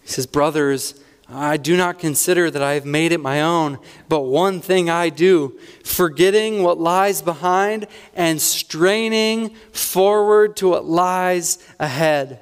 [0.00, 1.01] He says, Brothers,
[1.32, 3.78] I do not consider that I have made it my own,
[4.08, 11.58] but one thing I do, forgetting what lies behind and straining forward to what lies
[11.78, 12.40] ahead.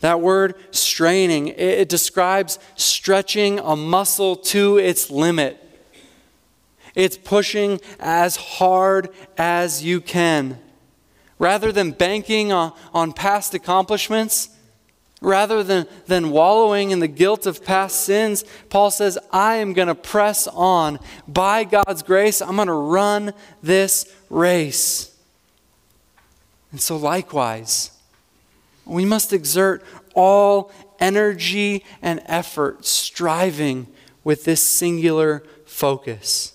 [0.00, 5.64] That word straining, it describes stretching a muscle to its limit.
[6.94, 10.58] It's pushing as hard as you can.
[11.38, 14.50] Rather than banking on, on past accomplishments,
[15.20, 19.88] Rather than, than wallowing in the guilt of past sins, Paul says, I am going
[19.88, 21.00] to press on.
[21.26, 25.14] By God's grace, I'm going to run this race.
[26.70, 27.90] And so, likewise,
[28.84, 33.88] we must exert all energy and effort striving
[34.22, 36.52] with this singular focus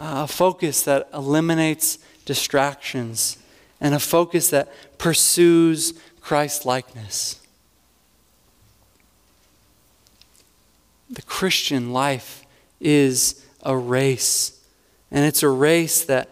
[0.00, 3.36] a focus that eliminates distractions
[3.82, 4.68] and a focus that
[4.98, 5.92] pursues
[6.30, 7.40] Christ likeness.
[11.10, 12.46] The Christian life
[12.80, 14.64] is a race,
[15.10, 16.28] and it's a race that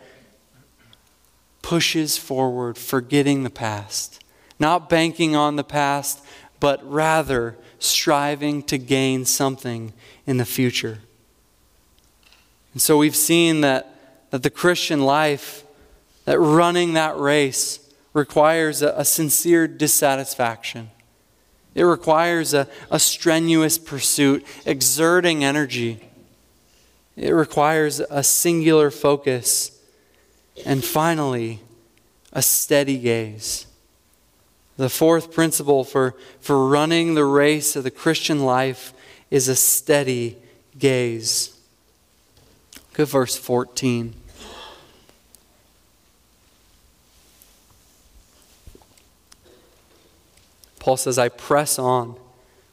[1.62, 4.22] pushes forward, forgetting the past,
[4.60, 6.24] not banking on the past,
[6.60, 9.92] but rather striving to gain something
[10.28, 11.00] in the future.
[12.72, 15.64] And so we've seen that, that the Christian life,
[16.24, 17.80] that running that race,
[18.12, 20.90] requires a, a sincere dissatisfaction.
[21.74, 26.00] It requires a, a strenuous pursuit, exerting energy.
[27.16, 29.78] It requires a singular focus.
[30.66, 31.60] And finally,
[32.32, 33.66] a steady gaze.
[34.76, 38.92] The fourth principle for, for running the race of the Christian life
[39.30, 40.36] is a steady
[40.78, 41.56] gaze.
[42.90, 44.14] Look at verse 14.
[50.88, 52.16] Paul says, I press on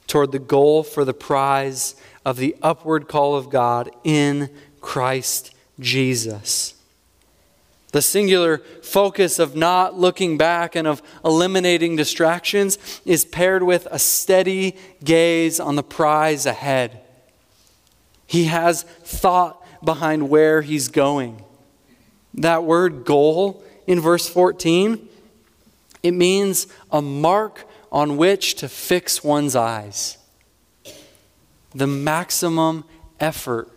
[0.07, 4.49] toward the goal for the prize of the upward call of God in
[4.80, 6.76] Christ Jesus.
[7.91, 13.99] The singular focus of not looking back and of eliminating distractions is paired with a
[13.99, 17.01] steady gaze on the prize ahead.
[18.26, 21.43] He has thought behind where he's going.
[22.34, 25.05] That word goal in verse 14,
[26.01, 30.17] it means a mark on which to fix one's eyes.
[31.73, 32.86] The maximum
[33.19, 33.69] effort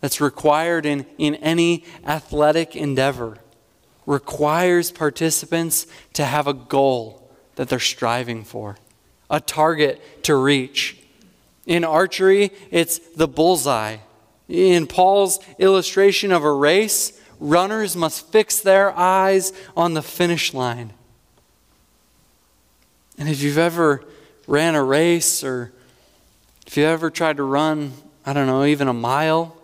[0.00, 3.38] that's required in, in any athletic endeavor
[4.04, 8.76] requires participants to have a goal that they're striving for,
[9.28, 10.98] a target to reach.
[11.66, 13.96] In archery, it's the bullseye.
[14.48, 20.92] In Paul's illustration of a race, runners must fix their eyes on the finish line.
[23.18, 24.04] And if you've ever
[24.46, 25.72] ran a race or
[26.66, 27.92] if you ever tried to run,
[28.24, 29.56] I don't know, even a mile,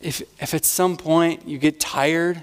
[0.00, 2.42] if, if at some point you get tired,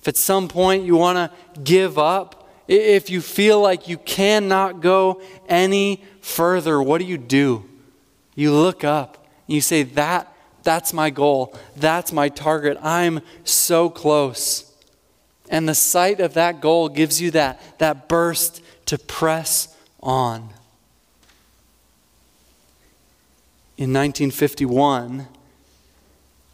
[0.00, 4.80] if at some point you want to give up, if you feel like you cannot
[4.80, 7.68] go any further, what do you do?
[8.34, 10.32] You look up and you say, That,
[10.62, 11.54] that's my goal.
[11.76, 12.78] That's my target.
[12.82, 14.65] I'm so close.
[15.48, 20.50] And the sight of that goal gives you that, that burst to press on.
[23.78, 25.28] In 1951,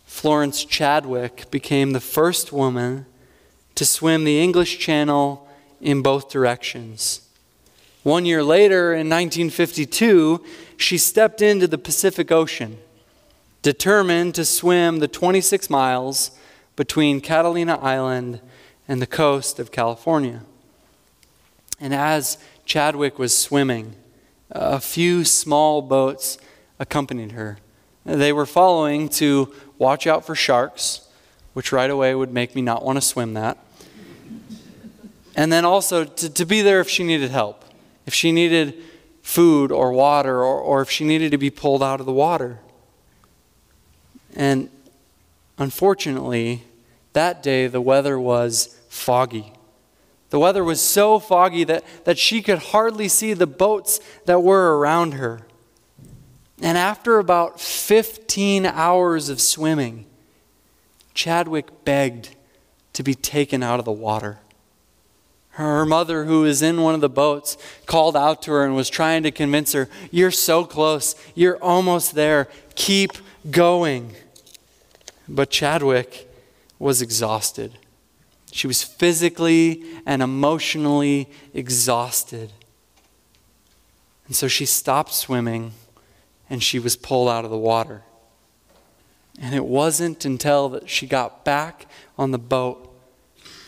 [0.06, 3.06] Florence Chadwick became the first woman
[3.76, 5.48] to swim the English Channel
[5.80, 7.26] in both directions.
[8.02, 10.44] One year later, in 1952,
[10.76, 12.78] she stepped into the Pacific Ocean,
[13.62, 16.32] determined to swim the 26 miles
[16.74, 18.40] between Catalina Island
[18.88, 20.42] and the coast of California.
[21.80, 23.94] And as Chadwick was swimming,
[24.50, 26.38] a few small boats
[26.78, 27.58] accompanied her.
[28.04, 31.08] They were following to watch out for sharks,
[31.54, 33.58] which right away would make me not want to swim that.
[35.34, 37.64] And then also to, to be there if she needed help,
[38.06, 38.74] if she needed
[39.22, 42.58] food or water, or, or if she needed to be pulled out of the water.
[44.34, 44.68] And
[45.58, 46.64] unfortunately,
[47.12, 49.52] that day the weather was foggy.
[50.30, 54.78] The weather was so foggy that, that she could hardly see the boats that were
[54.78, 55.46] around her.
[56.62, 60.06] And after about 15 hours of swimming,
[61.12, 62.34] Chadwick begged
[62.94, 64.38] to be taken out of the water.
[65.50, 68.88] Her mother, who was in one of the boats, called out to her and was
[68.88, 71.14] trying to convince her, You're so close.
[71.34, 72.48] You're almost there.
[72.74, 73.12] Keep
[73.50, 74.14] going.
[75.28, 76.31] But Chadwick
[76.82, 77.78] was exhausted.
[78.50, 82.52] She was physically and emotionally exhausted.
[84.26, 85.74] And so she stopped swimming
[86.50, 88.02] and she was pulled out of the water.
[89.40, 91.86] And it wasn't until that she got back
[92.18, 92.92] on the boat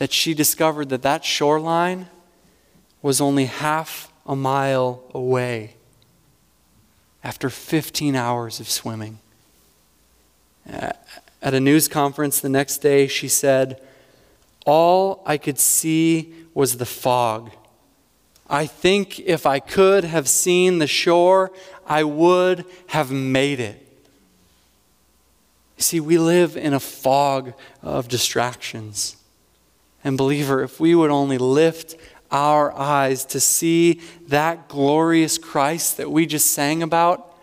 [0.01, 2.09] that she discovered that that shoreline
[3.01, 5.77] was only half a mile away
[7.23, 9.21] after 15 hours of swimming.
[11.45, 13.79] At a news conference the next day, she said,
[14.65, 17.51] All I could see was the fog.
[18.49, 21.53] I think if I could have seen the shore,
[21.87, 23.79] I would have made it.
[25.77, 29.17] You see, we live in a fog of distractions.
[30.03, 31.95] And, believer, if we would only lift
[32.31, 37.37] our eyes to see that glorious Christ that we just sang about,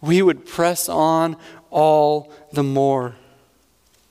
[0.00, 1.36] we would press on
[1.70, 3.16] all the more.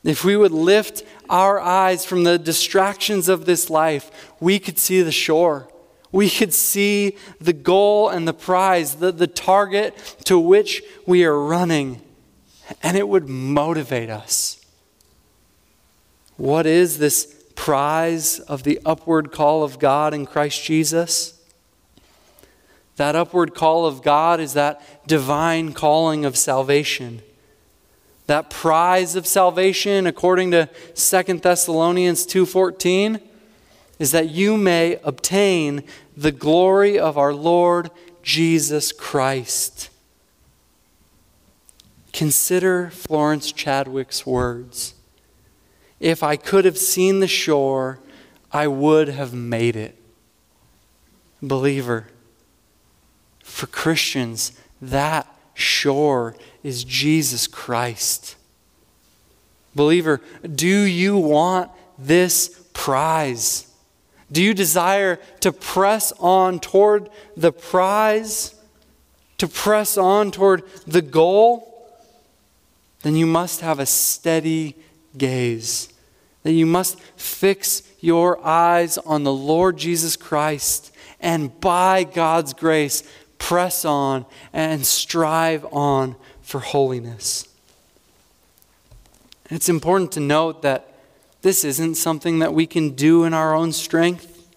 [0.04, 5.02] If we would lift our eyes from the distractions of this life, we could see
[5.02, 5.68] the shore.
[6.12, 9.96] We could see the goal and the prize, the, the target
[10.26, 12.02] to which we are running,
[12.82, 14.66] and it would motivate us.
[16.38, 21.40] What is this prize of the upward call of God in Christ Jesus?
[22.96, 27.22] That upward call of God is that divine calling of salvation.
[28.30, 33.20] That prize of salvation according to 2 Thessalonians 2:14
[33.98, 35.84] is that you may obtain
[36.16, 37.90] the glory of our Lord
[38.22, 39.90] Jesus Christ.
[42.14, 44.94] Consider Florence Chadwick's words.
[46.00, 48.00] If I could have seen the shore,
[48.52, 49.98] I would have made it.
[51.42, 52.10] Believer,
[53.44, 55.26] for Christians, that
[55.56, 58.36] shore is Jesus Christ.
[59.76, 63.68] Believer, do you want this prize?
[64.32, 68.56] Do you desire to press on toward the prize?
[69.38, 71.66] To press on toward the goal?
[73.04, 74.76] Then you must have a steady
[75.18, 75.90] gaze.
[76.44, 83.04] That you must fix your eyes on the Lord Jesus Christ and by God's grace
[83.38, 86.16] press on and strive on
[86.50, 87.48] for holiness.
[89.48, 90.94] And it's important to note that
[91.42, 94.50] this isn't something that we can do in our own strength.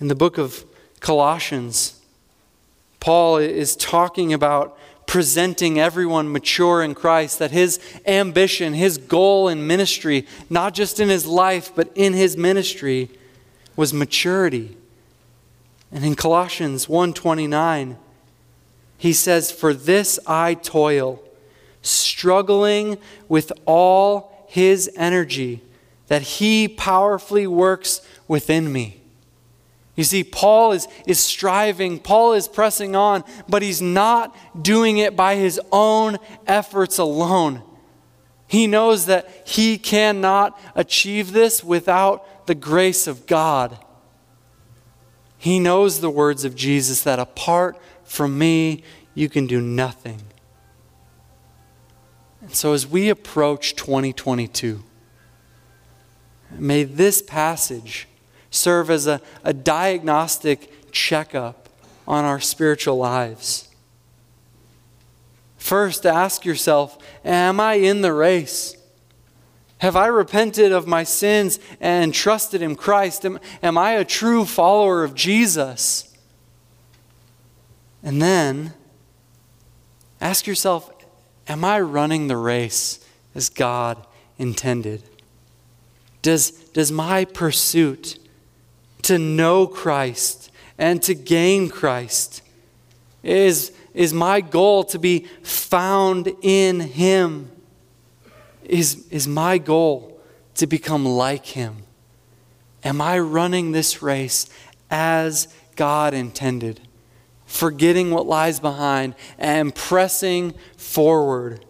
[0.00, 0.64] In the book of
[1.00, 2.00] Colossians,
[3.00, 9.66] Paul is talking about presenting everyone mature in Christ, that his ambition, his goal in
[9.66, 13.10] ministry, not just in his life, but in his ministry,
[13.76, 14.76] was maturity.
[15.90, 17.96] And in Colossians 1:29,
[18.96, 21.20] he says, "For this I toil,
[21.82, 25.60] struggling with all his energy
[26.08, 29.00] that he powerfully works within me."
[29.96, 35.14] You see, Paul is, is striving, Paul is pressing on, but he's not doing it
[35.14, 37.62] by his own efforts alone.
[38.48, 43.78] He knows that he cannot achieve this without the grace of God.
[45.38, 48.82] He knows the words of Jesus that apart from me,
[49.14, 50.20] you can do nothing.
[52.40, 54.82] And so, as we approach 2022,
[56.50, 58.06] may this passage
[58.50, 61.68] serve as a, a diagnostic checkup
[62.06, 63.68] on our spiritual lives.
[65.56, 68.76] First, ask yourself Am I in the race?
[69.78, 73.24] Have I repented of my sins and trusted in Christ?
[73.26, 76.13] Am, am I a true follower of Jesus?
[78.04, 78.74] And then
[80.20, 80.90] ask yourself
[81.48, 84.06] Am I running the race as God
[84.38, 85.02] intended?
[86.22, 88.18] Does, does my pursuit
[89.02, 92.40] to know Christ and to gain Christ
[93.22, 97.50] is, is my goal to be found in Him?
[98.64, 100.20] is, is my goal
[100.56, 101.84] to become like him?
[102.82, 104.48] Am I running this race
[104.90, 106.80] as God intended?
[107.54, 111.64] Forgetting what lies behind and pressing forward?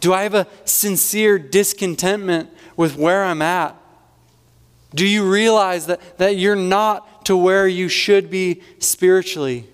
[0.00, 3.74] Do I have a sincere discontentment with where I'm at?
[4.94, 9.66] Do you realize that, that you're not to where you should be spiritually?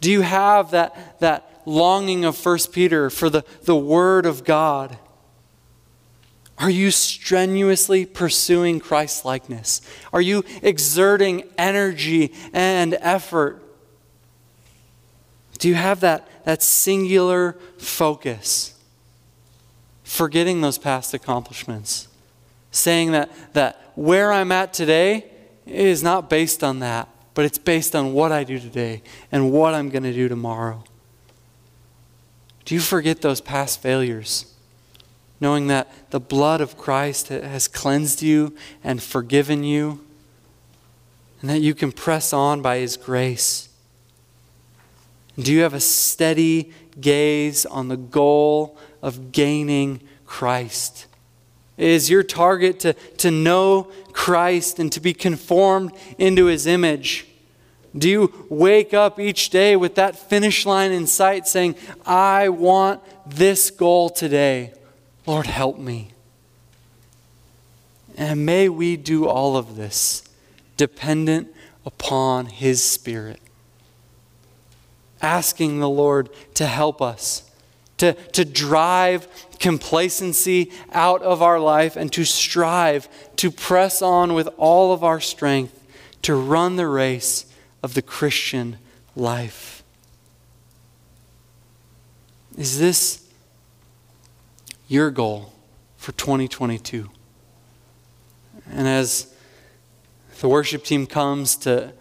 [0.00, 4.98] Do you have that, that longing of 1 Peter for the, the Word of God?
[6.60, 9.80] Are you strenuously pursuing Christ likeness?
[10.12, 13.62] Are you exerting energy and effort?
[15.58, 18.78] Do you have that, that singular focus?
[20.04, 22.08] Forgetting those past accomplishments.
[22.70, 25.30] Saying that, that where I'm at today
[25.64, 29.02] is not based on that, but it's based on what I do today
[29.32, 30.84] and what I'm going to do tomorrow.
[32.66, 34.49] Do you forget those past failures?
[35.40, 40.04] Knowing that the blood of Christ has cleansed you and forgiven you,
[41.40, 43.68] and that you can press on by His grace.
[45.38, 51.06] Do you have a steady gaze on the goal of gaining Christ?
[51.78, 57.26] Is your target to, to know Christ and to be conformed into His image?
[57.96, 61.74] Do you wake up each day with that finish line in sight saying,
[62.04, 64.74] I want this goal today?
[65.26, 66.12] Lord, help me.
[68.16, 70.22] And may we do all of this
[70.76, 71.54] dependent
[71.86, 73.40] upon His Spirit.
[75.22, 77.50] Asking the Lord to help us,
[77.98, 84.48] to, to drive complacency out of our life, and to strive to press on with
[84.56, 85.78] all of our strength
[86.22, 87.46] to run the race
[87.82, 88.78] of the Christian
[89.14, 89.82] life.
[92.56, 93.26] Is this
[94.90, 95.52] your goal
[95.96, 97.08] for 2022?
[98.70, 99.32] And as
[100.40, 101.92] the worship team comes to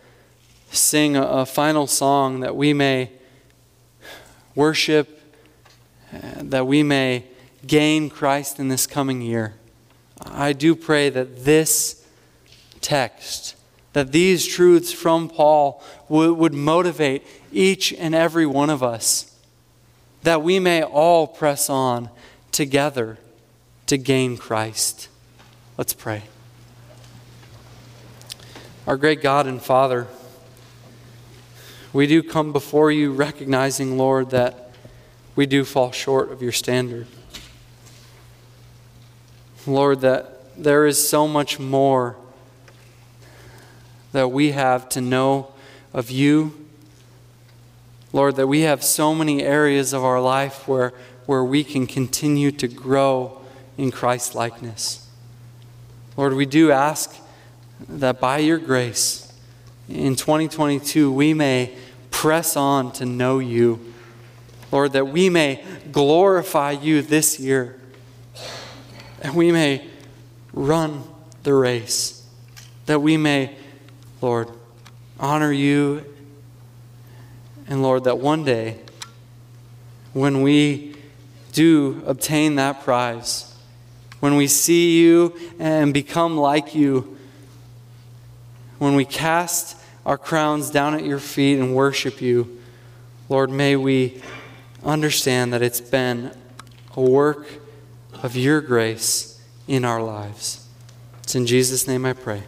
[0.72, 3.12] sing a, a final song that we may
[4.56, 5.22] worship,
[6.12, 7.26] uh, that we may
[7.66, 9.54] gain Christ in this coming year,
[10.20, 12.06] I do pray that this
[12.82, 13.56] text
[13.94, 19.36] that these truths from Paul would, would motivate each and every one of us,
[20.24, 22.10] that we may all press on
[22.60, 23.18] together
[23.86, 25.08] to gain Christ.
[25.78, 26.24] Let's pray.
[28.86, 30.08] Our great God and Father,
[31.94, 34.72] we do come before you recognizing, Lord, that
[35.38, 37.08] we do fall short of your standard.
[39.66, 42.18] Lord, that there is so much more
[44.12, 45.54] that we have to know
[45.94, 46.68] of you.
[48.12, 50.92] Lord, that we have so many areas of our life where,
[51.30, 53.40] where we can continue to grow
[53.78, 55.08] in Christ likeness.
[56.18, 57.16] Lord, we do ask
[57.88, 59.32] that by your grace
[59.88, 61.78] in 2022 we may
[62.10, 63.94] press on to know you.
[64.72, 67.80] Lord, that we may glorify you this year
[69.22, 69.88] and we may
[70.52, 71.04] run
[71.44, 72.28] the race,
[72.88, 73.56] that we may,
[74.20, 74.50] Lord,
[75.20, 76.04] honor you.
[77.68, 78.80] And Lord, that one day,
[80.14, 80.89] when we
[81.52, 83.56] do obtain that prize,
[84.20, 87.18] when we see you and become like you,
[88.78, 92.60] when we cast our crowns down at your feet and worship you,
[93.30, 94.22] Lord, may we
[94.84, 96.32] understand that it's been
[96.96, 97.48] a work
[98.24, 100.68] of your grace in our lives.
[101.24, 102.44] It's in Jesus' name I pray.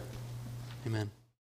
[0.84, 1.11] Amen.